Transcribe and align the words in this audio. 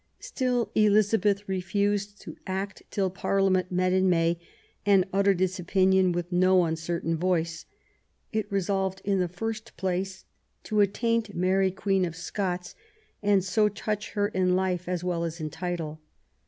Still 0.19 0.71
Elizabeth 0.73 1.47
refused 1.47 2.19
to 2.23 2.35
act 2.47 2.81
till 2.89 3.11
ParHa 3.11 3.51
ment 3.51 3.71
met, 3.71 3.93
in 3.93 4.09
May, 4.09 4.39
and 4.83 5.05
uttered 5.13 5.39
its 5.41 5.59
bpinion 5.59 6.11
with 6.11 6.31
no 6.31 6.63
uncertain 6.65 7.15
voice. 7.15 7.65
It 8.33 8.51
resolved 8.51 9.03
in 9.05 9.19
the 9.19 9.27
first 9.27 9.77
place 9.77 10.25
to 10.63 10.79
attaint 10.79 11.35
Mary 11.35 11.69
Queen 11.69 12.03
of 12.05 12.15
Scots 12.15 12.73
and 13.21 13.43
so 13.43 13.69
''touch 13.69 14.13
her 14.13 14.29
in 14.29 14.55
life 14.55 14.89
as 14.89 15.03
well 15.03 15.23
as 15.23 15.39
in 15.39 15.51
title 15.51 16.01